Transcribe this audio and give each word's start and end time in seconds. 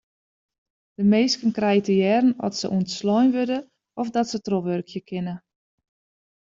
De 0.99 1.03
minsken 1.13 1.51
krije 1.57 1.83
te 1.85 1.93
hearren 2.01 2.37
oft 2.45 2.57
se 2.59 2.67
ûntslein 2.77 3.29
wurde 3.35 3.59
of 4.01 4.07
dat 4.15 4.27
se 4.31 4.39
trochwurkje 4.47 5.01
kinne. 5.09 5.35